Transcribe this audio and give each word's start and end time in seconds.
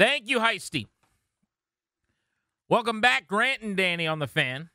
Thank 0.00 0.30
you, 0.30 0.38
Heisty. 0.38 0.86
Welcome 2.70 3.02
back, 3.02 3.26
Grant 3.26 3.60
and 3.60 3.76
Danny 3.76 4.06
on 4.06 4.18
the 4.18 4.26
fan. 4.26 4.70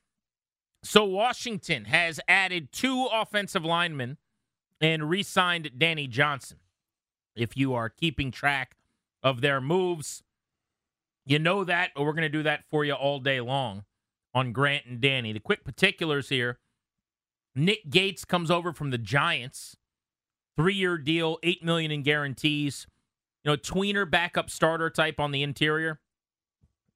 So 0.84 1.04
Washington 1.04 1.86
has 1.86 2.20
added 2.28 2.72
two 2.72 3.08
offensive 3.12 3.66
linemen 3.66 4.18
and 4.80 5.10
re-signed 5.10 5.72
Danny 5.80 6.06
Johnson. 6.06 6.60
If 7.36 7.58
you 7.58 7.74
are 7.74 7.90
keeping 7.90 8.30
track 8.30 8.76
of 9.24 9.42
their 9.42 9.60
moves, 9.60 10.22
you 11.26 11.40
know 11.40 11.64
that, 11.64 11.90
but 11.96 12.04
we're 12.04 12.14
going 12.14 12.22
to 12.22 12.30
do 12.30 12.44
that 12.44 12.64
for 12.70 12.86
you 12.86 12.94
all 12.94 13.20
day 13.20 13.42
long 13.42 13.84
on 14.36 14.52
Grant 14.52 14.86
and 14.86 15.02
Danny. 15.02 15.34
The 15.34 15.40
quick 15.40 15.64
particulars 15.64 16.30
here. 16.30 16.60
Nick 17.56 17.90
Gates 17.90 18.26
comes 18.26 18.52
over 18.52 18.72
from 18.72 18.92
the 18.92 19.00
Giants. 19.00 19.76
Three-year 20.56 21.00
deal, 21.00 21.40
eight 21.42 21.64
million 21.64 21.90
in 21.90 22.04
guarantees. 22.04 22.86
You 23.46 23.52
know, 23.52 23.58
tweener 23.58 24.10
backup 24.10 24.50
starter 24.50 24.90
type 24.90 25.20
on 25.20 25.32
the 25.32 25.44
interior. 25.44 26.00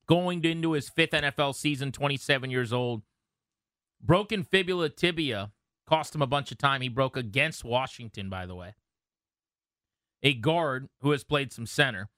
Going 0.07 0.43
into 0.43 0.71
his 0.71 0.89
fifth 0.89 1.11
NFL 1.11 1.53
season, 1.53 1.91
27 1.91 2.49
years 2.49 2.73
old. 2.73 3.03
Broken 4.01 4.41
fibula 4.43 4.89
tibia 4.89 5.51
cost 5.85 6.15
him 6.15 6.23
a 6.23 6.27
bunch 6.27 6.51
of 6.51 6.57
time. 6.57 6.81
He 6.81 6.89
broke 6.89 7.15
against 7.15 7.63
Washington, 7.63 8.29
by 8.29 8.47
the 8.47 8.55
way. 8.55 8.73
A 10.23 10.33
guard 10.33 10.89
who 11.01 11.11
has 11.11 11.23
played 11.23 11.53
some 11.53 11.67
center. 11.67 12.09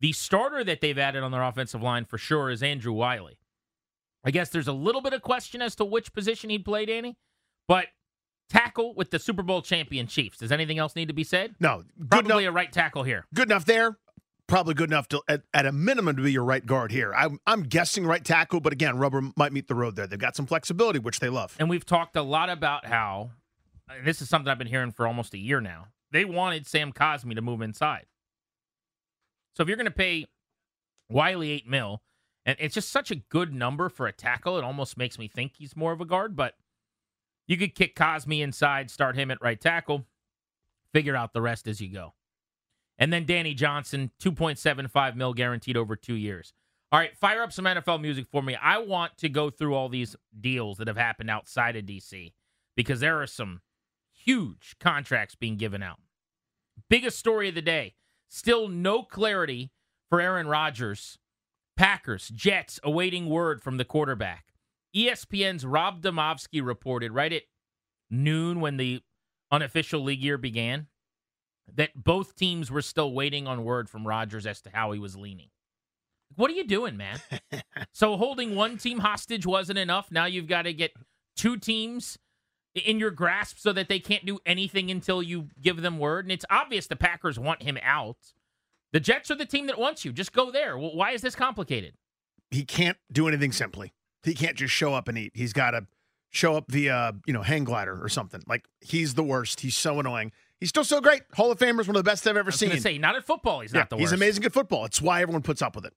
The 0.00 0.12
starter 0.12 0.62
that 0.62 0.82
they've 0.82 0.98
added 0.98 1.22
on 1.22 1.30
their 1.30 1.42
offensive 1.42 1.82
line 1.82 2.04
for 2.04 2.18
sure 2.18 2.50
is 2.50 2.62
Andrew 2.62 2.92
Wylie. 2.92 3.38
I 4.22 4.30
guess 4.30 4.50
there's 4.50 4.68
a 4.68 4.72
little 4.74 5.00
bit 5.00 5.14
of 5.14 5.22
question 5.22 5.62
as 5.62 5.74
to 5.76 5.84
which 5.86 6.12
position 6.12 6.50
he'd 6.50 6.66
play, 6.66 6.84
Danny, 6.84 7.16
but 7.66 7.86
tackle 8.50 8.92
with 8.94 9.10
the 9.10 9.18
Super 9.18 9.42
Bowl 9.42 9.62
champion 9.62 10.06
Chiefs. 10.06 10.38
Does 10.38 10.52
anything 10.52 10.78
else 10.78 10.94
need 10.94 11.08
to 11.08 11.14
be 11.14 11.24
said? 11.24 11.54
No, 11.60 11.84
good 11.98 12.10
Probably 12.10 12.44
enough, 12.44 12.52
a 12.52 12.54
right 12.54 12.72
tackle 12.72 13.04
here. 13.04 13.24
good 13.32 13.48
enough 13.48 13.64
there. 13.64 13.96
Probably 14.46 14.74
good 14.74 14.90
enough 14.90 15.08
to 15.08 15.22
at, 15.28 15.42
at 15.54 15.64
a 15.64 15.70
minimum 15.72 16.16
to 16.16 16.22
be 16.22 16.32
your 16.32 16.44
right 16.44 16.66
guard 16.66 16.90
here. 16.90 17.14
I'm 17.14 17.38
I'm 17.46 17.62
guessing 17.62 18.04
right 18.04 18.24
tackle, 18.24 18.60
but 18.60 18.72
again, 18.72 18.98
rubber 18.98 19.22
might 19.36 19.52
meet 19.52 19.68
the 19.68 19.76
road 19.76 19.94
there. 19.94 20.08
They've 20.08 20.18
got 20.18 20.34
some 20.34 20.46
flexibility, 20.46 20.98
which 20.98 21.20
they 21.20 21.28
love. 21.28 21.54
And 21.60 21.70
we've 21.70 21.86
talked 21.86 22.16
a 22.16 22.22
lot 22.22 22.50
about 22.50 22.84
how 22.84 23.30
and 23.88 24.04
this 24.06 24.20
is 24.20 24.28
something 24.28 24.50
I've 24.50 24.58
been 24.58 24.66
hearing 24.66 24.90
for 24.90 25.06
almost 25.06 25.34
a 25.34 25.38
year 25.38 25.60
now. 25.60 25.86
They 26.10 26.24
wanted 26.24 26.66
Sam 26.66 26.92
Cosmi 26.92 27.36
to 27.36 27.42
move 27.42 27.62
inside. 27.62 28.06
So 29.54 29.62
if 29.62 29.68
you're 29.68 29.76
going 29.76 29.84
to 29.86 29.90
pay 29.92 30.26
Wylie 31.08 31.50
eight 31.52 31.68
mil, 31.68 32.02
and 32.46 32.56
it's 32.58 32.74
just 32.74 32.90
such 32.90 33.10
a 33.10 33.16
good 33.16 33.52
number 33.52 33.88
for 33.88 34.06
a 34.06 34.12
tackle, 34.12 34.58
it 34.58 34.64
almost 34.64 34.96
makes 34.96 35.18
me 35.18 35.28
think 35.28 35.52
he's 35.58 35.76
more 35.76 35.92
of 35.92 36.00
a 36.00 36.04
guard. 36.04 36.34
But 36.36 36.54
you 37.50 37.56
could 37.56 37.74
kick 37.74 37.96
Cosmi 37.96 38.42
inside, 38.42 38.92
start 38.92 39.16
him 39.16 39.28
at 39.32 39.42
right 39.42 39.60
tackle, 39.60 40.06
figure 40.94 41.16
out 41.16 41.32
the 41.32 41.42
rest 41.42 41.66
as 41.66 41.80
you 41.80 41.88
go. 41.88 42.14
And 42.96 43.12
then 43.12 43.26
Danny 43.26 43.54
Johnson, 43.54 44.12
2.75 44.22 45.16
mil 45.16 45.34
guaranteed 45.34 45.76
over 45.76 45.96
two 45.96 46.14
years. 46.14 46.52
All 46.92 47.00
right, 47.00 47.16
fire 47.16 47.42
up 47.42 47.52
some 47.52 47.64
NFL 47.64 48.00
music 48.00 48.26
for 48.30 48.40
me. 48.40 48.54
I 48.54 48.78
want 48.78 49.18
to 49.18 49.28
go 49.28 49.50
through 49.50 49.74
all 49.74 49.88
these 49.88 50.14
deals 50.40 50.78
that 50.78 50.86
have 50.86 50.96
happened 50.96 51.28
outside 51.28 51.74
of 51.74 51.86
DC 51.86 52.34
because 52.76 53.00
there 53.00 53.20
are 53.20 53.26
some 53.26 53.62
huge 54.12 54.76
contracts 54.78 55.34
being 55.34 55.56
given 55.56 55.82
out. 55.82 55.98
Biggest 56.88 57.18
story 57.18 57.48
of 57.48 57.56
the 57.56 57.62
day. 57.62 57.94
Still 58.28 58.68
no 58.68 59.02
clarity 59.02 59.72
for 60.08 60.20
Aaron 60.20 60.46
Rodgers. 60.46 61.18
Packers, 61.76 62.28
Jets 62.28 62.78
awaiting 62.84 63.26
word 63.26 63.60
from 63.60 63.76
the 63.76 63.84
quarterback. 63.84 64.50
ESPN's 64.94 65.64
Rob 65.64 66.02
Demovsky 66.02 66.64
reported 66.64 67.12
right 67.12 67.32
at 67.32 67.42
noon 68.10 68.60
when 68.60 68.76
the 68.76 69.02
unofficial 69.50 70.00
league 70.00 70.22
year 70.22 70.38
began 70.38 70.86
that 71.74 71.90
both 71.94 72.34
teams 72.34 72.70
were 72.70 72.82
still 72.82 73.12
waiting 73.12 73.46
on 73.46 73.64
word 73.64 73.88
from 73.88 74.06
Rodgers 74.06 74.46
as 74.46 74.60
to 74.62 74.70
how 74.70 74.92
he 74.92 74.98
was 74.98 75.16
leaning. 75.16 75.50
What 76.36 76.50
are 76.50 76.54
you 76.54 76.66
doing, 76.66 76.96
man? 76.96 77.18
so 77.92 78.16
holding 78.16 78.54
one 78.54 78.78
team 78.78 78.98
hostage 79.00 79.46
wasn't 79.46 79.78
enough. 79.78 80.10
Now 80.10 80.26
you've 80.26 80.48
got 80.48 80.62
to 80.62 80.72
get 80.72 80.92
two 81.36 81.56
teams 81.56 82.18
in 82.74 82.98
your 82.98 83.10
grasp 83.10 83.58
so 83.58 83.72
that 83.72 83.88
they 83.88 83.98
can't 83.98 84.24
do 84.24 84.38
anything 84.46 84.90
until 84.90 85.22
you 85.22 85.48
give 85.60 85.82
them 85.82 85.98
word. 85.98 86.24
And 86.24 86.32
it's 86.32 86.44
obvious 86.50 86.86
the 86.86 86.96
Packers 86.96 87.38
want 87.38 87.62
him 87.62 87.78
out. 87.82 88.16
The 88.92 89.00
Jets 89.00 89.30
are 89.30 89.36
the 89.36 89.46
team 89.46 89.66
that 89.66 89.78
wants 89.78 90.04
you. 90.04 90.12
Just 90.12 90.32
go 90.32 90.50
there. 90.50 90.78
Well, 90.78 90.94
why 90.94 91.12
is 91.12 91.22
this 91.22 91.34
complicated? 91.34 91.94
He 92.50 92.64
can't 92.64 92.98
do 93.12 93.28
anything 93.28 93.52
simply. 93.52 93.92
He 94.22 94.34
can't 94.34 94.56
just 94.56 94.72
show 94.74 94.94
up 94.94 95.08
and 95.08 95.16
eat. 95.18 95.32
He's 95.34 95.52
got 95.52 95.70
to 95.72 95.86
show 96.30 96.56
up 96.56 96.70
via 96.70 97.14
you 97.26 97.32
know 97.32 97.42
hang 97.42 97.64
glider 97.64 97.98
or 98.02 98.08
something. 98.08 98.42
Like 98.46 98.64
he's 98.80 99.14
the 99.14 99.22
worst. 99.24 99.60
He's 99.60 99.76
so 99.76 99.98
annoying. 100.00 100.32
He's 100.58 100.68
still 100.68 100.84
so 100.84 101.00
great. 101.00 101.22
Hall 101.34 101.50
of 101.50 101.58
Famer's 101.58 101.86
one 101.88 101.96
of 101.96 102.04
the 102.04 102.10
best 102.10 102.26
I've 102.28 102.36
ever 102.36 102.50
seen. 102.50 102.78
say, 102.80 102.98
not 102.98 103.16
at 103.16 103.24
football. 103.24 103.60
He's 103.60 103.72
Yeah, 103.72 103.80
not 103.80 103.90
the 103.90 103.96
worst. 103.96 104.02
he's 104.02 104.12
amazing 104.12 104.44
at 104.44 104.52
football. 104.52 104.84
It's 104.84 105.00
why 105.00 105.22
everyone 105.22 105.40
puts 105.42 105.62
up 105.62 105.74
with 105.74 105.86
it. 105.86 105.94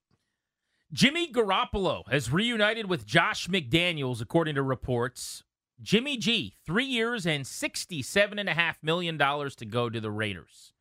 Jimmy 0.92 1.30
Garoppolo 1.30 2.04
has 2.10 2.30
reunited 2.32 2.88
with 2.88 3.04
Josh 3.04 3.48
McDaniels, 3.48 4.22
according 4.22 4.54
to 4.54 4.62
reports. 4.62 5.42
Jimmy 5.82 6.16
G, 6.16 6.54
three 6.64 6.84
years 6.84 7.26
and 7.26 7.44
$67.5 7.44 8.74
million 8.82 9.18
to 9.18 9.64
go 9.66 9.90
to 9.90 10.00
the 10.00 10.10
Raiders. 10.10 10.72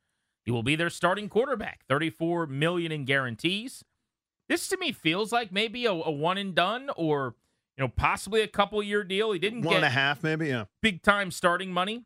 He 0.45 0.51
will 0.51 0.63
be 0.63 0.75
their 0.75 0.89
starting 0.89 1.29
quarterback, 1.29 1.81
34 1.89 2.47
million 2.47 2.91
in 2.91 3.05
guarantees. 3.05 3.83
This 4.53 4.68
to 4.68 4.78
me 4.78 4.91
feels 4.91 5.31
like 5.31 5.52
maybe 5.52 5.88
a, 5.88 5.91
a 5.91 6.12
one 6.12 6.38
and 6.38 6.53
done 6.53 6.91
or 6.96 7.34
you 7.75 7.84
know 7.84 7.88
possibly 7.88 8.41
a 8.41 8.47
couple 8.47 8.84
year 8.84 9.03
deal. 9.03 9.31
He 9.31 9.40
didn't 9.40 9.64
One 9.64 9.72
get 9.72 9.78
and 9.78 9.86
a 9.86 9.90
half, 9.90 10.22
maybe. 10.22 10.50
Yeah. 10.50 10.66
big 10.80 11.02
time 11.02 11.31
starting 11.31 11.72
money. 11.74 12.06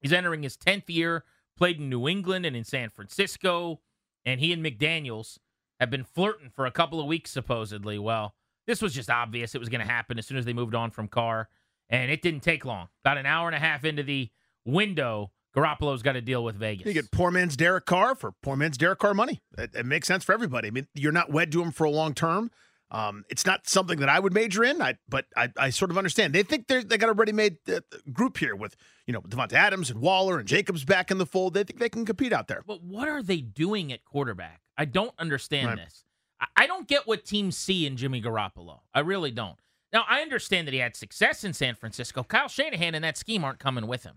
He's 0.00 0.12
entering 0.12 0.42
his 0.42 0.56
10th 0.56 0.88
year, 0.88 1.22
played 1.56 1.78
in 1.78 1.88
New 1.88 2.08
England 2.08 2.44
and 2.46 2.56
in 2.56 2.64
San 2.64 2.88
Francisco, 2.88 3.78
and 4.24 4.40
he 4.40 4.52
and 4.52 4.60
McDaniels 4.60 5.38
have 5.78 5.88
been 5.88 6.02
flirting 6.02 6.50
for 6.50 6.66
a 6.66 6.72
couple 6.72 6.98
of 6.98 7.06
weeks, 7.06 7.30
supposedly. 7.30 7.96
Well, 7.96 8.34
this 8.66 8.82
was 8.82 8.92
just 8.92 9.08
obvious 9.08 9.54
it 9.54 9.60
was 9.60 9.68
going 9.68 9.86
to 9.86 9.86
happen 9.86 10.18
as 10.18 10.26
soon 10.26 10.38
as 10.38 10.44
they 10.44 10.52
moved 10.52 10.74
on 10.74 10.90
from 10.90 11.06
Carr, 11.06 11.48
and 11.88 12.10
it 12.10 12.22
didn't 12.22 12.40
take 12.40 12.64
long. 12.64 12.88
About 13.04 13.18
an 13.18 13.26
hour 13.26 13.46
and 13.46 13.54
a 13.54 13.60
half 13.60 13.84
into 13.84 14.02
the 14.02 14.30
window, 14.64 15.30
Garoppolo's 15.54 16.02
got 16.02 16.12
to 16.12 16.20
deal 16.20 16.42
with 16.42 16.56
Vegas. 16.56 16.86
You 16.86 16.92
get 16.92 17.10
poor 17.10 17.30
man's 17.30 17.56
Derek 17.56 17.84
Carr 17.86 18.14
for 18.14 18.32
poor 18.42 18.56
man's 18.56 18.78
Derek 18.78 18.98
Carr 18.98 19.14
money. 19.14 19.40
It, 19.58 19.74
it 19.74 19.86
makes 19.86 20.08
sense 20.08 20.24
for 20.24 20.32
everybody. 20.32 20.68
I 20.68 20.70
mean, 20.70 20.86
you're 20.94 21.12
not 21.12 21.30
wed 21.30 21.52
to 21.52 21.62
him 21.62 21.70
for 21.72 21.84
a 21.84 21.90
long 21.90 22.14
term. 22.14 22.50
Um, 22.90 23.24
it's 23.30 23.46
not 23.46 23.66
something 23.68 24.00
that 24.00 24.08
I 24.10 24.18
would 24.20 24.34
major 24.34 24.62
in. 24.64 24.82
I, 24.82 24.96
but 25.08 25.24
I, 25.36 25.50
I 25.58 25.70
sort 25.70 25.90
of 25.90 25.96
understand. 25.96 26.34
They 26.34 26.42
think 26.42 26.66
they're 26.68 26.82
they 26.84 26.98
got 26.98 27.08
a 27.08 27.14
ready-made 27.14 27.56
uh, 27.72 27.80
group 28.12 28.36
here 28.36 28.54
with 28.54 28.76
you 29.06 29.12
know 29.14 29.20
Davante 29.22 29.54
Adams 29.54 29.90
and 29.90 30.00
Waller 30.00 30.38
and 30.38 30.46
Jacobs 30.46 30.84
back 30.84 31.10
in 31.10 31.16
the 31.18 31.24
fold. 31.26 31.54
They 31.54 31.64
think 31.64 31.78
they 31.80 31.88
can 31.88 32.04
compete 32.04 32.32
out 32.34 32.48
there. 32.48 32.62
But 32.66 32.82
what 32.82 33.08
are 33.08 33.22
they 33.22 33.40
doing 33.40 33.92
at 33.92 34.04
quarterback? 34.04 34.60
I 34.76 34.84
don't 34.84 35.14
understand 35.18 35.68
Right. 35.68 35.76
this. 35.78 36.04
I- 36.40 36.46
I 36.56 36.66
don't 36.66 36.86
get 36.88 37.06
what 37.06 37.24
teams 37.24 37.56
see 37.56 37.86
in 37.86 37.96
Jimmy 37.96 38.20
Garoppolo. 38.20 38.80
I 38.92 39.00
really 39.00 39.30
don't. 39.30 39.56
Now, 39.92 40.04
I 40.08 40.20
understand 40.22 40.66
that 40.66 40.72
he 40.72 40.80
had 40.80 40.96
success 40.96 41.44
in 41.44 41.52
San 41.52 41.74
Francisco. 41.74 42.22
Kyle 42.24 42.48
Shanahan 42.48 42.94
and 42.94 43.04
that 43.04 43.16
scheme 43.16 43.44
aren't 43.44 43.58
coming 43.58 43.86
with 43.86 44.02
him. 44.04 44.16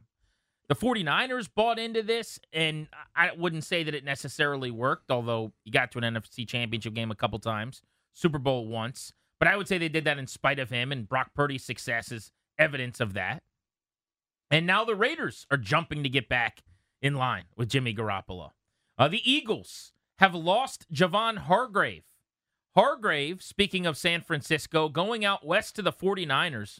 The 0.68 0.76
49ers 0.76 1.48
bought 1.53 1.78
into 1.78 2.02
this, 2.02 2.40
and 2.52 2.88
I 3.16 3.31
wouldn't 3.38 3.64
say 3.64 3.84
that 3.84 3.94
it 3.94 4.03
necessarily 4.03 4.72
worked, 4.72 5.12
although 5.12 5.53
he 5.64 5.70
got 5.70 5.92
to 5.92 6.00
an 6.00 6.16
NFC 6.16 6.48
championship 6.48 6.96
game 6.96 7.12
a 7.12 7.16
couple 7.16 7.38
times, 7.38 7.84
Super 8.14 8.40
Bowl 8.40 8.67
once. 8.67 9.14
But 9.40 9.47
I 9.47 9.58
would 9.58 9.67
say 9.67 9.78
they 9.78 9.90
did 9.90 10.06
that 10.06 10.17
in 10.17 10.28
spite 10.28 10.59
of 10.59 10.72
him, 10.72 10.91
and 10.91 11.08
Brock 11.08 11.32
Purdy's 11.35 11.64
success 11.64 12.12
is 12.12 12.32
evidence 12.58 13.00
of 13.00 13.14
that. 13.14 13.44
And 14.50 14.66
now 14.66 14.85
the 14.85 14.96
Raiders 14.96 15.46
are 15.52 15.58
jumping 15.58 16.02
to 16.03 16.09
get 16.09 16.29
back 16.29 16.64
in 17.02 17.16
line 17.16 17.46
with 17.56 17.70
Jimmy 17.70 17.94
Garoppolo. 17.94 18.52
Uh, 18.97 19.08
the 19.08 19.29
Eagles 19.29 19.91
have 20.20 20.34
lost 20.34 20.91
Javon 20.91 21.38
Hargrave. 21.40 22.06
Hargrave, 22.76 23.41
speaking 23.44 23.85
of 23.85 23.97
San 23.97 24.22
Francisco, 24.22 24.90
going 24.90 25.23
out 25.23 25.46
west 25.46 25.76
to 25.76 25.82
the 25.82 25.91
49ers. 25.91 26.79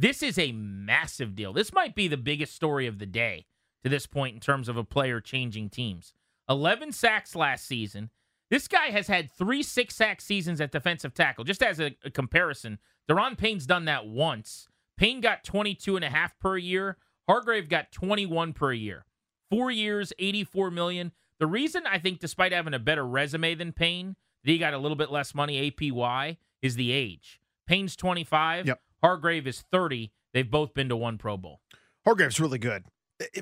This 0.00 0.22
is 0.22 0.38
a 0.38 0.52
massive 0.52 1.34
deal. 1.34 1.52
This 1.52 1.74
might 1.74 1.94
be 1.94 2.08
the 2.08 2.16
biggest 2.16 2.54
story 2.54 2.86
of 2.86 2.98
the 2.98 3.04
day 3.04 3.44
to 3.84 3.90
this 3.90 4.06
point 4.06 4.34
in 4.34 4.40
terms 4.40 4.66
of 4.66 4.78
a 4.78 4.82
player 4.82 5.20
changing 5.20 5.68
teams. 5.68 6.14
11 6.48 6.92
sacks 6.92 7.36
last 7.36 7.66
season. 7.66 8.08
This 8.48 8.66
guy 8.66 8.86
has 8.86 9.08
had 9.08 9.30
three 9.30 9.62
six 9.62 9.94
sack 9.94 10.22
seasons 10.22 10.58
at 10.58 10.72
defensive 10.72 11.12
tackle. 11.12 11.44
Just 11.44 11.62
as 11.62 11.80
a, 11.80 11.94
a 12.02 12.10
comparison, 12.10 12.78
Daron 13.10 13.36
Payne's 13.36 13.66
done 13.66 13.84
that 13.84 14.06
once. 14.06 14.68
Payne 14.96 15.20
got 15.20 15.44
22 15.44 15.96
and 15.96 16.04
a 16.06 16.08
half 16.08 16.32
per 16.38 16.56
year. 16.56 16.96
Hargrave 17.28 17.68
got 17.68 17.92
21 17.92 18.54
per 18.54 18.72
year. 18.72 19.04
Four 19.50 19.70
years, 19.70 20.14
84 20.18 20.70
million. 20.70 21.12
The 21.40 21.46
reason 21.46 21.82
I 21.86 21.98
think, 21.98 22.20
despite 22.20 22.52
having 22.52 22.72
a 22.72 22.78
better 22.78 23.06
resume 23.06 23.54
than 23.54 23.74
Payne, 23.74 24.16
that 24.44 24.50
he 24.50 24.56
got 24.56 24.72
a 24.72 24.78
little 24.78 24.96
bit 24.96 25.10
less 25.10 25.34
money 25.34 25.70
APY 25.70 26.38
is 26.62 26.76
the 26.76 26.90
age. 26.90 27.38
Payne's 27.66 27.96
25. 27.96 28.66
Yep. 28.66 28.80
Hargrave 29.02 29.46
is 29.46 29.64
30. 29.72 30.12
They've 30.32 30.50
both 30.50 30.74
been 30.74 30.88
to 30.88 30.96
one 30.96 31.18
Pro 31.18 31.36
Bowl. 31.36 31.60
Hargrave's 32.04 32.40
really 32.40 32.58
good. 32.58 32.84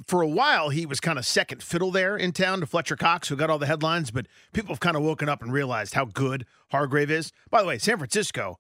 For 0.06 0.22
a 0.22 0.28
while, 0.28 0.70
he 0.70 0.86
was 0.86 0.98
kind 0.98 1.18
of 1.18 1.26
second 1.26 1.62
fiddle 1.62 1.92
there 1.92 2.16
in 2.16 2.32
town 2.32 2.60
to 2.60 2.66
Fletcher 2.66 2.96
Cox, 2.96 3.28
who 3.28 3.36
got 3.36 3.48
all 3.48 3.58
the 3.58 3.66
headlines, 3.66 4.10
but 4.10 4.26
people 4.52 4.74
have 4.74 4.80
kind 4.80 4.96
of 4.96 5.02
woken 5.02 5.28
up 5.28 5.40
and 5.40 5.52
realized 5.52 5.94
how 5.94 6.04
good 6.04 6.46
Hargrave 6.70 7.10
is. 7.10 7.30
By 7.48 7.62
the 7.62 7.68
way, 7.68 7.78
San 7.78 7.96
Francisco, 7.96 8.58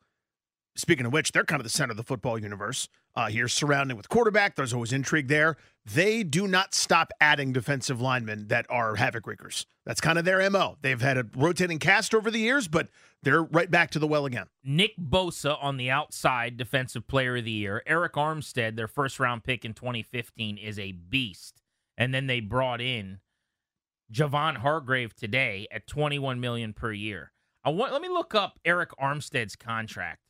speaking 0.76 1.06
of 1.06 1.12
which, 1.12 1.32
they're 1.32 1.44
kind 1.44 1.60
of 1.60 1.64
the 1.64 1.70
center 1.70 1.90
of 1.90 1.96
the 1.96 2.04
football 2.04 2.38
universe 2.38 2.88
uh, 3.18 3.26
here, 3.26 3.48
surrounding 3.48 3.96
with 3.96 4.08
quarterback. 4.08 4.54
There's 4.54 4.72
always 4.72 4.92
intrigue 4.92 5.26
there. 5.26 5.56
They 5.84 6.22
do 6.22 6.46
not 6.46 6.72
stop 6.72 7.10
adding 7.20 7.52
defensive 7.52 8.00
linemen 8.00 8.46
that 8.46 8.64
are 8.70 8.94
havoc 8.94 9.24
wreakers. 9.26 9.66
That's 9.84 10.00
kind 10.00 10.20
of 10.20 10.24
their 10.24 10.48
MO. 10.48 10.76
They've 10.82 11.00
had 11.00 11.18
a 11.18 11.26
rotating 11.34 11.80
cast 11.80 12.14
over 12.14 12.30
the 12.30 12.38
years, 12.38 12.68
but 12.68 12.88
they're 13.24 13.42
right 13.42 13.68
back 13.68 13.90
to 13.92 13.98
the 13.98 14.06
well 14.06 14.24
again. 14.24 14.46
Nick 14.62 14.92
Bosa 14.96 15.58
on 15.60 15.78
the 15.78 15.90
outside, 15.90 16.56
defensive 16.56 17.08
player 17.08 17.38
of 17.38 17.44
the 17.44 17.50
year. 17.50 17.82
Arik 17.88 18.12
Armstead, 18.12 18.76
their 18.76 18.86
first 18.86 19.18
round 19.18 19.42
pick 19.42 19.64
in 19.64 19.74
2015, 19.74 20.56
is 20.56 20.78
a 20.78 20.92
beast. 20.92 21.60
And 21.96 22.14
then 22.14 22.28
they 22.28 22.38
brought 22.38 22.80
in 22.80 23.18
Javon 24.12 24.58
Hargrave 24.58 25.16
today 25.16 25.66
at 25.72 25.88
21 25.88 26.38
million 26.38 26.72
per 26.72 26.92
year. 26.92 27.32
I 27.64 27.70
want 27.70 27.92
let 27.92 28.00
me 28.00 28.08
look 28.08 28.32
up 28.32 28.60
Arik 28.64 28.92
Armstead's 29.02 29.56
contract. 29.56 30.27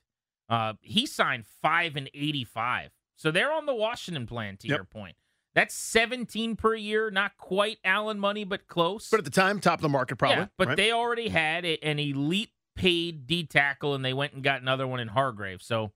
Uh, 0.49 0.75
he 0.81 1.07
signed 1.07 1.45
five 1.47 1.97
and 1.97 2.09
85. 2.15 2.91
So 3.17 3.31
they're 3.31 3.53
on 3.53 3.67
the 3.67 3.75
Washington 3.75 4.27
plan, 4.27 4.57
to 4.59 4.69
Yep. 4.69 4.77
your 4.77 4.85
point. 4.85 5.17
That's 5.55 5.75
17 5.75 6.55
per 6.57 6.75
year, 6.75 7.11
not 7.11 7.37
quite 7.37 7.79
Allen 7.85 8.19
money, 8.19 8.45
but 8.45 8.67
close. 8.69 9.11
But 9.11 9.19
at 9.19 9.25
the 9.25 9.31
time, 9.31 9.61
top 9.61 9.79
of 9.79 9.83
the 9.83 9.89
market, 9.89 10.17
probably. 10.17 10.37
Yeah, 10.43 10.47
but 10.57 10.69
right? 10.69 10.77
they 10.77 10.93
already 10.93 11.29
had 11.31 11.65
a- 11.65 11.83
an 11.85 11.99
elite 11.99 12.53
paid 12.77 13.27
D 13.27 13.45
tackle, 13.45 13.95
and 13.95 14.05
they 14.05 14.13
went 14.15 14.35
and 14.35 14.43
got 14.45 14.63
another 14.63 14.87
one 14.87 15.01
in 15.01 15.09
Hargrave. 15.09 15.61
So, 15.63 15.93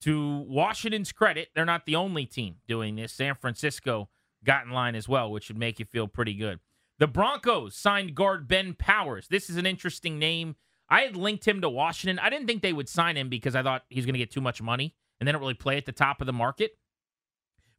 to 0.00 0.38
Washington's 0.48 1.12
credit, 1.12 1.50
they're 1.54 1.64
not 1.64 1.86
the 1.86 1.94
only 1.96 2.26
team 2.26 2.56
doing 2.66 2.96
this. 2.96 3.12
San 3.12 3.36
Francisco 3.36 4.10
got 4.42 4.64
in 4.66 4.72
line 4.72 4.94
as 4.96 5.08
well, 5.08 5.30
which 5.30 5.48
would 5.48 5.56
make 5.58 5.78
you 5.78 5.84
feel 5.84 6.08
pretty 6.08 6.34
good. 6.34 6.58
The 6.98 7.06
Broncos 7.06 7.76
signed 7.76 8.14
guard 8.14 8.48
Ben 8.48 8.74
Powers. 8.74 9.28
This 9.28 9.48
is 9.48 9.56
an 9.56 9.64
interesting 9.66 10.18
name. 10.18 10.56
I 10.88 11.02
had 11.02 11.16
linked 11.16 11.46
him 11.46 11.60
to 11.62 11.68
Washington. 11.68 12.18
I 12.18 12.30
didn't 12.30 12.46
think 12.46 12.62
they 12.62 12.72
would 12.72 12.88
sign 12.88 13.16
him 13.16 13.28
because 13.28 13.56
I 13.56 13.62
thought 13.62 13.84
he's 13.88 14.04
going 14.04 14.14
to 14.14 14.18
get 14.18 14.30
too 14.30 14.40
much 14.40 14.60
money 14.60 14.94
and 15.18 15.26
they 15.26 15.32
don't 15.32 15.40
really 15.40 15.54
play 15.54 15.76
at 15.76 15.86
the 15.86 15.92
top 15.92 16.20
of 16.20 16.26
the 16.26 16.32
market. 16.32 16.72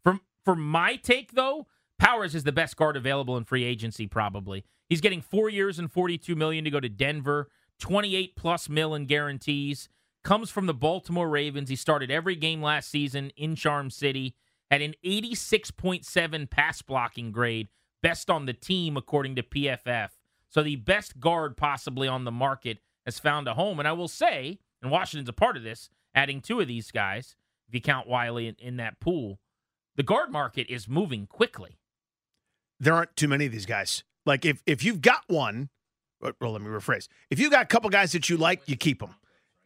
For 0.04 0.20
for 0.44 0.56
my 0.56 0.96
take 0.96 1.34
though, 1.34 1.68
Powers 1.98 2.36
is 2.36 2.44
the 2.44 2.52
best 2.52 2.76
guard 2.76 2.98
available 2.98 3.38
in 3.38 3.46
free 3.46 3.64
agency 3.64 4.08
probably. 4.08 4.66
He's 4.90 5.02
getting 5.02 5.22
4 5.22 5.50
years 5.50 5.80
and 5.80 5.92
42 5.92 6.36
million 6.36 6.64
to 6.66 6.70
go 6.70 6.80
to 6.80 6.90
Denver, 6.90 7.50
28 7.80 8.36
plus 8.36 8.70
mil 8.70 8.94
in 8.94 9.06
guarantees. 9.06 9.90
Comes 10.24 10.50
from 10.50 10.66
the 10.66 10.74
Baltimore 10.74 11.30
Ravens. 11.30 11.70
He 11.70 11.76
started 11.76 12.10
every 12.10 12.36
game 12.36 12.62
last 12.62 12.90
season 12.90 13.32
in 13.38 13.56
Charm 13.56 13.90
City. 13.92 14.36
Had 14.72 14.82
an 14.82 14.96
86.7 15.06 16.50
pass 16.50 16.82
blocking 16.82 17.32
grade, 17.32 17.68
best 18.02 18.32
on 18.32 18.46
the 18.46 18.54
team 18.54 18.98
according 18.98 19.36
to 19.36 19.44
PFF. 19.44 20.10
So 20.50 20.64
the 20.64 20.78
best 20.78 21.20
guard 21.20 21.56
possibly 21.56 22.08
on 22.08 22.24
the 22.24 22.32
market 22.32 22.80
has 23.06 23.20
found 23.20 23.48
a 23.48 23.54
home. 23.54 23.80
And 23.80 23.88
I 23.88 23.92
will 23.94 24.08
say, 24.08 24.60
and 24.82 24.92
Washington's 24.92 25.30
a 25.30 25.34
part 25.34 25.58
of 25.58 25.64
this, 25.64 25.90
adding 26.14 26.42
two 26.42 26.60
of 26.60 26.68
these 26.68 26.92
guys, 26.92 27.36
if 27.68 27.74
you 27.74 27.82
count 27.82 28.08
Wylie 28.08 28.48
in, 28.48 28.56
in 28.60 28.78
that 28.78 29.00
pool, 29.00 29.40
the 29.96 30.04
guard 30.04 30.32
market 30.32 30.68
is 30.70 30.88
moving 30.88 31.26
quickly. 31.28 31.78
there 32.80 32.94
aren't 32.94 33.16
too 33.16 33.28
many 33.28 33.46
of 33.46 33.52
these 33.52 33.66
guys. 33.66 34.04
Like 34.26 34.44
if 34.46 34.62
if 34.66 34.84
you've 34.84 35.02
got 35.02 35.22
one, 35.28 35.70
well, 36.22 36.52
let 36.52 36.62
me 36.62 36.68
rephrase. 36.68 37.08
If 37.30 37.40
you 37.40 37.50
got 37.50 37.64
a 37.64 37.68
couple 37.68 37.90
guys 37.90 38.12
that 38.14 38.30
you 38.30 38.38
like, 38.38 38.64
you 38.68 38.76
keep 38.76 39.00
them. 39.00 39.16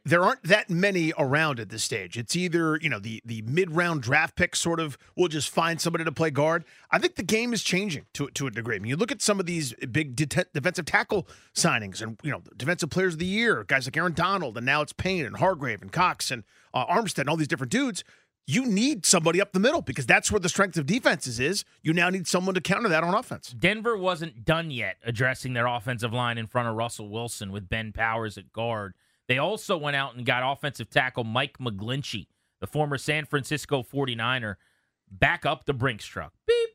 There 0.09 0.23
aren't 0.23 0.41
that 0.44 0.71
many 0.71 1.13
around 1.19 1.59
at 1.59 1.69
this 1.69 1.83
stage. 1.83 2.17
It's 2.17 2.35
either 2.35 2.79
you 2.81 2.89
know 2.89 2.97
the 2.97 3.21
the 3.23 3.44
mid 3.44 3.71
round 3.75 4.01
draft 4.01 4.35
pick 4.35 4.56
sort 4.56 4.79
of. 4.79 4.97
We'll 5.15 5.27
just 5.27 5.50
find 5.50 5.79
somebody 5.79 6.03
to 6.03 6.11
play 6.11 6.31
guard. 6.31 6.65
I 6.89 6.97
think 6.97 7.15
the 7.15 7.23
game 7.23 7.53
is 7.53 7.61
changing 7.63 8.06
to 8.13 8.27
to 8.29 8.47
a 8.47 8.51
degree. 8.51 8.77
I 8.77 8.79
mean, 8.79 8.89
you 8.89 8.95
look 8.95 9.11
at 9.11 9.21
some 9.21 9.39
of 9.39 9.45
these 9.45 9.73
big 9.91 10.15
defensive 10.15 10.85
tackle 10.85 11.27
signings, 11.53 12.01
and 12.01 12.19
you 12.23 12.31
know 12.31 12.41
defensive 12.57 12.89
players 12.89 13.13
of 13.13 13.19
the 13.19 13.25
year, 13.25 13.63
guys 13.65 13.85
like 13.85 13.95
Aaron 13.97 14.13
Donald, 14.13 14.57
and 14.57 14.65
now 14.65 14.81
it's 14.81 14.94
Payne 14.94 15.25
and 15.25 15.38
Hargrave 15.38 15.81
and 15.81 15.91
Cox 15.91 16.31
and 16.31 16.44
uh, 16.73 16.88
Armstead 16.88 17.19
and 17.19 17.29
all 17.29 17.38
these 17.38 17.47
different 17.47 17.71
dudes 17.71 18.03
you 18.50 18.65
need 18.65 19.05
somebody 19.05 19.39
up 19.39 19.51
the 19.51 19.59
middle 19.59 19.83
because 19.83 20.07
that's 20.07 20.31
where 20.31 20.39
the 20.39 20.50
strength 20.50 20.75
of 20.75 20.88
defenses 20.88 21.39
is. 21.39 21.63
You 21.83 21.94
now 21.94 22.09
need 22.09 22.27
someone 22.27 22.55
to 22.55 22.62
counter 22.62 22.89
that 22.89 23.03
on 23.03 23.13
offense. 23.13 23.50
Denver 23.50 23.95
wasn't 23.95 24.44
done 24.44 24.71
yet 24.71 24.97
addressing 25.03 25.53
their 25.53 25.67
offensive 25.67 26.13
line 26.13 26.39
in 26.39 26.47
front 26.47 26.67
of 26.67 26.73
Russell 26.73 27.09
Wilson 27.09 27.51
with 27.51 27.69
Ben 27.69 27.91
Powers 27.91 28.39
at 28.39 28.51
guard. 28.51 28.95
They 29.29 29.37
also 29.37 29.77
went 29.77 29.95
out 29.95 30.15
and 30.15 30.25
got 30.25 30.41
offensive 30.43 30.89
tackle 30.89 31.23
Mike 31.23 31.59
McGlinchey, 31.59 32.25
the 32.59 32.67
former 32.67 32.97
San 32.97 33.25
Francisco 33.25 33.83
49er, 33.83 34.55
back 35.09 35.45
up 35.45 35.65
the 35.65 35.73
Brinks 35.73 36.05
truck. 36.05 36.33
Beep, 36.47 36.69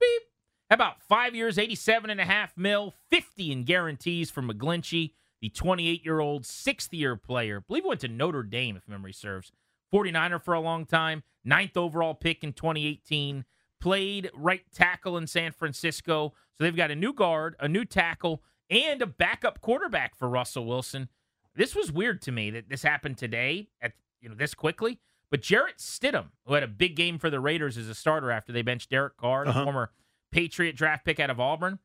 beep. 0.00 0.22
About 0.70 1.02
five 1.02 1.34
years, 1.34 1.58
87 1.58 2.10
and 2.10 2.20
a 2.20 2.24
half 2.24 2.56
mil, 2.56 2.94
50 3.10 3.50
in 3.50 3.64
guarantees 3.64 4.30
for 4.30 4.40
McGlinchey, 4.40 5.14
the 5.40 5.48
28 5.48 6.04
year 6.04 6.20
old 6.20 6.46
sixth 6.46 6.94
year 6.94 7.16
player. 7.16 7.58
I 7.58 7.64
believe 7.66 7.84
went 7.84 8.00
to 8.02 8.08
Notre 8.08 8.44
Dame, 8.44 8.76
if 8.76 8.88
memory 8.88 9.12
serves. 9.12 9.50
49er 9.92 10.42
for 10.42 10.54
a 10.54 10.60
long 10.60 10.86
time, 10.86 11.24
ninth 11.44 11.76
overall 11.76 12.14
pick 12.14 12.44
in 12.44 12.52
2018, 12.52 13.44
played 13.80 14.30
right 14.32 14.62
tackle 14.72 15.18
in 15.18 15.26
San 15.26 15.50
Francisco. 15.50 16.34
So 16.56 16.62
they've 16.62 16.76
got 16.76 16.92
a 16.92 16.96
new 16.96 17.12
guard, 17.12 17.56
a 17.58 17.66
new 17.66 17.84
tackle, 17.84 18.44
and 18.70 19.02
a 19.02 19.06
backup 19.06 19.60
quarterback 19.60 20.16
for 20.16 20.28
Russell 20.28 20.66
Wilson. 20.66 21.08
This 21.56 21.74
was 21.74 21.92
weird 21.92 22.20
to 22.22 22.32
me 22.32 22.50
that 22.50 22.68
this 22.68 22.82
happened 22.82 23.18
today 23.18 23.68
at 23.80 23.92
you 24.20 24.28
know 24.28 24.34
this 24.34 24.54
quickly. 24.54 25.00
But 25.30 25.42
Jarrett 25.42 25.78
Stidham, 25.78 26.26
who 26.46 26.54
had 26.54 26.62
a 26.62 26.68
big 26.68 26.94
game 26.96 27.18
for 27.18 27.28
the 27.30 27.40
Raiders 27.40 27.76
as 27.76 27.88
a 27.88 27.94
starter 27.94 28.30
after 28.30 28.52
they 28.52 28.62
benched 28.62 28.90
Derek 28.90 29.16
Carr, 29.16 29.44
the 29.44 29.50
Uh-huh. 29.50 29.64
former 29.64 29.90
Patriot 30.30 30.76
draft 30.76 31.04
pick 31.04 31.18
out 31.18 31.30
of 31.30 31.40
Auburn, 31.40 31.78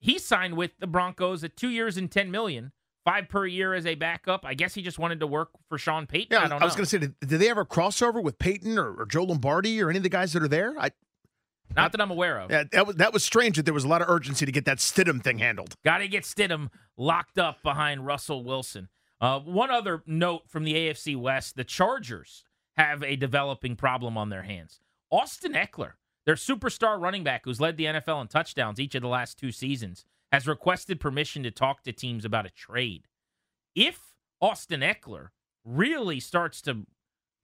he 0.00 0.18
signed 0.18 0.56
with 0.56 0.72
the 0.78 0.86
Broncos 0.86 1.44
at 1.44 1.56
two 1.56 1.68
years 1.68 1.96
and 1.96 2.10
ten 2.10 2.30
million, 2.30 2.72
five 3.04 3.28
per 3.28 3.46
year 3.46 3.74
as 3.74 3.86
a 3.86 3.94
backup. 3.94 4.44
I 4.44 4.54
guess 4.54 4.74
he 4.74 4.82
just 4.82 4.98
wanted 4.98 5.20
to 5.20 5.26
work 5.26 5.50
for 5.68 5.78
Sean 5.78 6.06
Payton. 6.06 6.28
Yeah, 6.32 6.44
I 6.44 6.48
don't 6.48 6.62
I 6.62 6.64
was 6.64 6.74
going 6.74 6.84
to 6.84 6.90
say, 6.90 6.98
did, 6.98 7.14
did 7.20 7.38
they 7.40 7.48
ever 7.50 7.64
crossover 7.64 8.22
with 8.22 8.38
Payton 8.38 8.78
or, 8.78 8.94
or 8.94 9.06
Joe 9.06 9.24
Lombardi 9.24 9.80
or 9.82 9.90
any 9.90 9.98
of 9.98 10.02
the 10.02 10.08
guys 10.08 10.32
that 10.32 10.42
are 10.42 10.48
there? 10.48 10.74
I, 10.78 10.90
Not 11.76 11.92
that 11.92 12.00
I'm 12.00 12.10
aware 12.10 12.40
of. 12.40 12.50
yeah, 12.50 12.64
that 12.72 12.86
was 12.86 12.96
that 12.96 13.12
was 13.12 13.24
strange 13.24 13.56
that 13.56 13.64
there 13.66 13.74
was 13.74 13.84
a 13.84 13.88
lot 13.88 14.02
of 14.02 14.08
urgency 14.08 14.46
to 14.46 14.52
get 14.52 14.64
that 14.64 14.78
Stidham 14.78 15.22
thing 15.22 15.38
handled. 15.38 15.76
Got 15.84 15.98
to 15.98 16.08
get 16.08 16.24
Stidham 16.24 16.70
locked 16.96 17.38
up 17.38 17.62
behind 17.62 18.06
Russell 18.06 18.42
Wilson. 18.42 18.88
Uh, 19.20 19.38
one 19.40 19.70
other 19.70 20.02
note 20.06 20.48
from 20.48 20.64
the 20.64 20.74
AFC 20.74 21.16
West 21.16 21.56
the 21.56 21.64
Chargers 21.64 22.44
have 22.76 23.02
a 23.02 23.16
developing 23.16 23.76
problem 23.76 24.16
on 24.16 24.30
their 24.30 24.42
hands. 24.42 24.80
Austin 25.10 25.52
Ekeler, 25.52 25.92
their 26.24 26.36
superstar 26.36 27.00
running 27.00 27.24
back 27.24 27.42
who's 27.44 27.60
led 27.60 27.76
the 27.76 27.84
NFL 27.84 28.22
in 28.22 28.28
touchdowns 28.28 28.80
each 28.80 28.94
of 28.94 29.02
the 29.02 29.08
last 29.08 29.38
two 29.38 29.52
seasons, 29.52 30.04
has 30.32 30.46
requested 30.46 31.00
permission 31.00 31.42
to 31.42 31.50
talk 31.50 31.82
to 31.82 31.92
teams 31.92 32.24
about 32.24 32.46
a 32.46 32.50
trade. 32.50 33.08
If 33.74 34.14
Austin 34.40 34.80
Ekeler 34.80 35.28
really 35.64 36.20
starts 36.20 36.62
to 36.62 36.72
you 36.72 36.86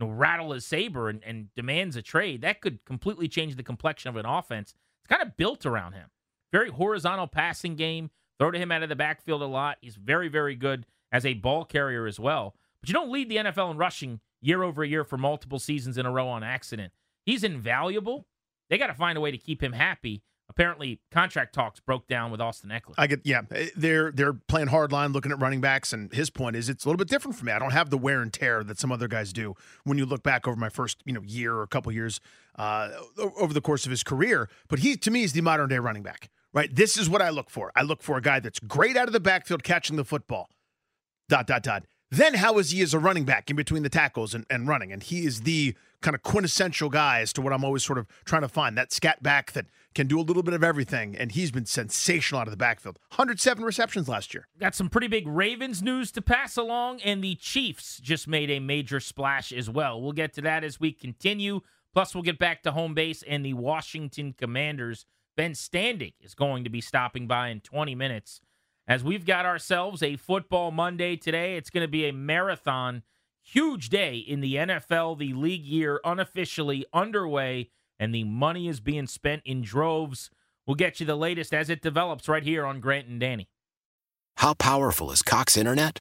know, 0.01 0.09
rattle 0.09 0.53
his 0.53 0.65
saber 0.65 1.09
and, 1.09 1.23
and 1.25 1.53
demands 1.55 1.97
a 1.97 2.03
trade, 2.03 2.41
that 2.43 2.61
could 2.61 2.85
completely 2.85 3.29
change 3.29 3.57
the 3.57 3.63
complexion 3.63 4.09
of 4.09 4.17
an 4.17 4.27
offense. 4.27 4.75
It's 5.03 5.09
kind 5.09 5.23
of 5.23 5.37
built 5.37 5.67
around 5.67 5.93
him. 5.93 6.09
Very 6.53 6.71
horizontal 6.71 7.27
passing 7.27 7.77
game. 7.77 8.11
Throw 8.39 8.51
to 8.51 8.59
him 8.59 8.71
out 8.71 8.83
of 8.83 8.89
the 8.89 8.97
backfield 8.97 9.43
a 9.43 9.47
lot. 9.47 9.79
He's 9.81 9.97
very, 9.97 10.29
very 10.29 10.55
good 10.55 10.87
as 11.17 11.25
a 11.25 11.33
ball 11.33 11.65
carrier 11.65 12.07
as 12.07 12.21
well. 12.21 12.55
But 12.81 12.91
you 12.91 12.93
don't 12.93 13.11
lead 13.11 13.31
the 13.31 13.37
NFL 13.37 13.71
in 13.71 13.79
rushing 13.79 14.21
year 14.43 14.63
over 14.63 14.85
year 14.85 15.03
for 15.03 15.17
multiple 15.17 15.59
seasons 15.59 15.97
in 15.97 16.05
a 16.05 16.11
row 16.11 16.29
on 16.29 16.45
accident. 16.45 16.93
He's 17.25 17.43
invaluable. 17.43 18.27
They 18.69 18.77
got 18.77 18.89
to 18.89 18.95
find 18.95 19.17
a 19.17 19.21
way 19.23 19.31
to 19.31 19.39
keep 19.39 19.63
him 19.63 19.73
happy. 19.73 20.23
Apparently, 20.51 21.01
contract 21.11 21.55
talks 21.55 21.81
broke 21.81 22.07
down 22.07 22.31
with 22.31 22.41
Austin 22.41 22.69
Ekeler. 22.69 22.95
I 22.99 23.07
get 23.07 23.21
yeah, 23.25 23.43
eh, 23.51 23.69
they're 23.75 24.13
they're 24.13 24.35
playing 24.35 24.69
hard 24.69 24.93
line, 24.93 25.13
looking 25.13 25.33
at 25.33 25.41
running 25.41 25.61
backs, 25.61 25.93
and 25.93 26.13
his 26.13 26.29
point 26.29 26.55
is 26.55 26.69
it's 26.69 26.85
a 26.85 26.89
little 26.89 26.99
bit 26.99 27.09
different 27.09 27.37
for 27.37 27.47
me. 27.47 27.51
I 27.51 27.59
don't 27.59 27.73
have 27.73 27.89
the 27.89 27.99
wear 27.99 28.21
and 28.21 28.33
tear 28.33 28.63
that 28.63 28.79
some 28.79 28.93
other 28.93 29.09
guys 29.09 29.33
do. 29.33 29.55
When 29.85 29.99
you 29.99 30.05
look 30.05 30.23
back 30.23 30.47
over 30.47 30.57
my 30.57 30.69
first 30.69 30.99
you 31.05 31.15
know 31.15 31.23
year 31.23 31.55
or 31.55 31.63
a 31.63 31.67
couple 31.67 31.91
years 31.91 32.21
uh, 32.57 32.91
over 33.19 33.53
the 33.55 33.61
course 33.63 33.87
of 33.87 33.91
his 33.91 34.05
career, 34.05 34.49
but 34.69 34.81
he 34.81 34.97
to 34.99 35.11
me 35.11 35.25
is 35.25 35.33
the 35.33 35.41
modern 35.41 35.69
day 35.71 35.79
running 35.79 36.03
back. 36.03 36.29
Right, 36.53 36.73
this 36.73 36.97
is 36.97 37.11
what 37.11 37.21
I 37.21 37.31
look 37.31 37.51
for. 37.51 37.73
I 37.75 37.83
look 37.83 38.03
for 38.03 38.17
a 38.17 38.23
guy 38.23 38.39
that's 38.39 38.61
great 38.61 38.97
out 38.97 39.09
of 39.09 39.13
the 39.13 39.21
backfield 39.21 39.63
catching 39.63 39.97
the 39.97 40.05
football. 40.05 40.49
Dot 41.29 41.47
dot 41.47 41.63
dot. 41.63 41.85
Then 42.11 42.35
how 42.35 42.59
is 42.59 42.71
he 42.71 42.83
as 42.83 42.95
a 42.95 42.99
running 42.99 43.25
back 43.25 43.51
in 43.51 43.57
between 43.57 43.83
the 43.83 43.89
tackles 43.89 44.33
and, 44.33 44.47
and 44.49 44.69
running? 44.69 44.93
And 44.93 45.03
he 45.03 45.27
is 45.27 45.41
the 45.41 45.75
kind 46.03 46.15
of 46.15 46.23
quintessential 46.23 46.89
guy 46.89 47.21
as 47.21 47.33
to 47.33 47.43
what 47.43 47.53
I'm 47.53 47.65
always 47.65 47.85
sort 47.85 47.99
of 47.99 48.07
trying 48.25 48.43
to 48.43 48.49
find. 48.49 48.79
That 48.79 48.93
scat 48.93 49.23
back 49.25 49.53
that 49.53 49.67
can 49.95 50.07
do 50.07 50.21
a 50.21 50.23
little 50.23 50.45
bit 50.45 50.55
of 50.55 50.63
everything. 50.63 51.17
And 51.17 51.33
he's 51.33 51.51
been 51.51 51.67
sensational 51.67 52.41
out 52.41 52.47
of 52.47 52.53
the 52.53 52.57
backfield. 52.57 53.01
107 53.11 53.65
receptions 53.65 54.09
last 54.09 54.35
year. 54.35 54.47
Got 54.61 54.77
some 54.77 54.89
pretty 54.89 55.09
big 55.09 55.27
Ravens 55.27 55.83
news 55.83 56.13
to 56.13 56.23
pass 56.23 56.57
along, 56.57 57.01
and 57.01 57.25
the 57.25 57.35
Chiefs 57.35 57.99
just 57.99 58.29
made 58.29 58.51
a 58.51 58.61
major 58.61 59.01
splash 59.01 59.53
as 59.53 59.69
well. 59.69 60.01
We'll 60.01 60.13
get 60.13 60.33
to 60.35 60.43
that 60.43 60.63
as 60.63 60.79
we 60.79 60.93
continue. 60.93 61.61
Plus, 61.93 62.15
we'll 62.15 62.23
get 62.23 62.39
back 62.39 62.63
to 62.63 62.73
home 62.73 62.95
base 62.95 63.25
and 63.27 63.45
the 63.45 63.55
Washington 63.55 64.35
Commanders 64.37 65.07
Ben 65.35 65.53
Standig 65.53 66.15
is 66.21 66.35
going 66.35 66.63
to 66.65 66.71
be 66.71 66.81
stopping 66.81 67.27
by 67.27 67.49
in 67.49 67.61
20 67.61 67.95
minutes 67.95 68.41
as 68.89 69.03
we've 69.03 69.27
got 69.27 69.47
ourselves 69.47 70.03
a 70.03 70.17
football 70.17 70.71
Monday 70.71 71.17
today. 71.17 71.57
It's 71.57 71.71
going 71.71 71.85
to 71.85 71.89
be 71.89 72.07
a 72.07 72.13
marathon, 72.13 73.03
huge 73.43 73.89
day 73.89 74.17
in 74.17 74.41
the 74.41 74.55
NFL. 74.55 75.19
The 75.19 75.33
league 75.35 75.65
year 75.65 76.01
unofficially 76.05 76.87
underway, 76.93 77.71
and 77.99 78.15
the 78.15 78.25
money 78.25 78.69
is 78.69 78.81
being 78.81 79.07
spent 79.07 79.43
in 79.45 79.63
droves. 79.63 80.31
We'll 80.67 80.77
get 80.77 81.01
you 81.01 81.07
the 81.07 81.17
latest 81.17 81.55
as 81.55 81.71
it 81.71 81.83
develops 81.83 82.29
right 82.29 82.43
here 82.43 82.67
on 82.67 82.81
Grant 82.81 83.09
and 83.09 83.21
Danny. 83.21 83.49
How 84.39 84.55
powerful 84.55 85.11
is 85.11 85.23
Cox 85.23 85.57
Internet? 85.57 85.99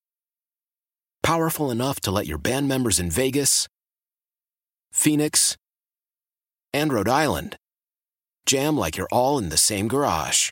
Powerful 1.23 1.71
enough 1.71 1.99
to 2.01 2.11
let 2.11 2.27
your 2.27 2.37
band 2.37 2.67
members 2.67 2.99
in 2.99 3.09
Vegas, 3.09 3.67
Phoenix, 4.91 5.57
and 6.73 6.91
Rhode 6.91 7.07
Island 7.07 7.57
jam 8.45 8.77
like 8.77 8.95
you're 8.95 9.07
all 9.11 9.39
in 9.39 9.49
the 9.49 9.57
same 9.57 9.87
garage. 9.87 10.51